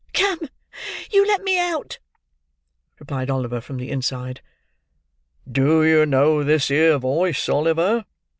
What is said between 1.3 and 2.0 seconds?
me out!"